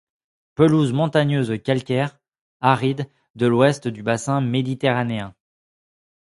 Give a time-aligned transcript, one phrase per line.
[0.55, 2.17] Pelouses montagneuses calcaires,
[2.59, 5.35] arides de l'ouest du bassin méditerranéen.